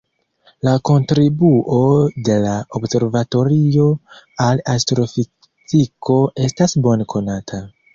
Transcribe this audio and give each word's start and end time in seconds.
La 0.67 0.71
kontribuo 0.89 1.77
de 2.31 2.39
la 2.47 2.55
observatorio 2.81 3.87
al 4.49 4.67
astrofiziko 4.77 6.23
estas 6.51 6.79
bone 6.89 7.13
konata. 7.19 7.67